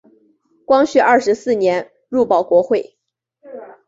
[0.65, 2.97] 光绪二十四年入保国会。